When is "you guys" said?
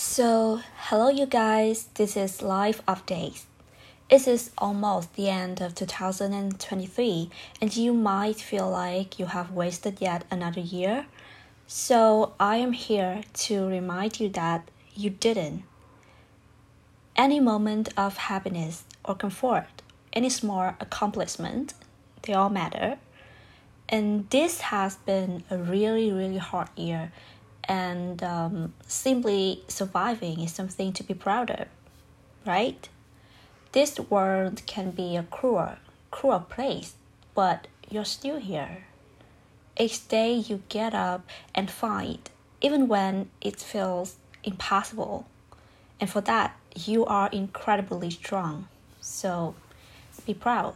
1.08-1.88